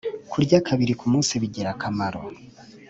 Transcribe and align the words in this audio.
kurya 0.31 0.59
kabiri 0.67 0.93
ku 0.99 1.05
munsi 1.11 1.33
bigira 1.41 1.69
akamaro 1.75 2.21